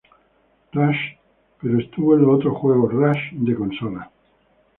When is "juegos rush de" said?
2.57-3.53